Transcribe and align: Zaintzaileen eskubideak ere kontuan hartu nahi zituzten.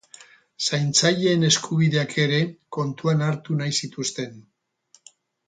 Zaintzaileen 0.69 1.45
eskubideak 1.49 2.15
ere 2.23 2.39
kontuan 2.79 3.23
hartu 3.27 3.59
nahi 3.61 3.77
zituzten. 3.83 4.35